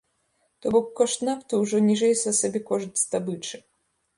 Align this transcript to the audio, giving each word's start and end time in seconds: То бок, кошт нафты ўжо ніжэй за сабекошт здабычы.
То 0.61 0.71
бок, 0.75 0.87
кошт 0.99 1.19
нафты 1.29 1.53
ўжо 1.65 1.81
ніжэй 1.91 2.15
за 2.23 2.35
сабекошт 2.41 2.91
здабычы. 3.03 3.57